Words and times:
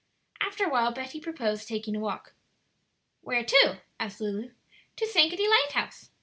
After 0.41 0.65
a 0.65 0.67
while 0.67 0.91
Betty 0.91 1.19
proposed 1.19 1.67
taking 1.67 1.95
a 1.95 1.99
walk. 1.99 2.33
"Where 3.21 3.43
to?" 3.43 3.81
asked 3.99 4.19
Lulu. 4.19 4.49
"To 4.95 5.05
Sankaty 5.05 5.47
Lighthouse." 5.47 6.09